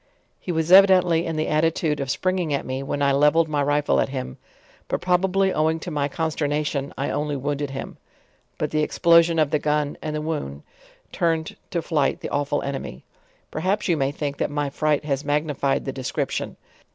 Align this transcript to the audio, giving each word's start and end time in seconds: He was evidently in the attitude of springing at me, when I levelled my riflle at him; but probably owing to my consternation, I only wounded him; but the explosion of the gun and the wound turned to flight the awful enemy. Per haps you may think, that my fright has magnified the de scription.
He 0.39 0.51
was 0.51 0.71
evidently 0.71 1.27
in 1.27 1.35
the 1.35 1.47
attitude 1.47 1.99
of 1.99 2.09
springing 2.09 2.51
at 2.55 2.65
me, 2.65 2.81
when 2.81 3.03
I 3.03 3.11
levelled 3.11 3.47
my 3.47 3.61
riflle 3.63 3.99
at 4.01 4.09
him; 4.09 4.39
but 4.87 4.99
probably 4.99 5.53
owing 5.53 5.79
to 5.81 5.91
my 5.91 6.07
consternation, 6.07 6.91
I 6.97 7.11
only 7.11 7.35
wounded 7.35 7.69
him; 7.69 7.97
but 8.57 8.71
the 8.71 8.81
explosion 8.81 9.37
of 9.37 9.51
the 9.51 9.59
gun 9.59 9.99
and 10.01 10.15
the 10.15 10.21
wound 10.21 10.63
turned 11.11 11.55
to 11.69 11.83
flight 11.83 12.19
the 12.21 12.29
awful 12.29 12.63
enemy. 12.63 13.03
Per 13.51 13.59
haps 13.59 13.87
you 13.87 13.95
may 13.95 14.11
think, 14.11 14.37
that 14.37 14.49
my 14.49 14.71
fright 14.71 15.05
has 15.05 15.23
magnified 15.23 15.85
the 15.85 15.91
de 15.93 16.03
scription. 16.03 16.57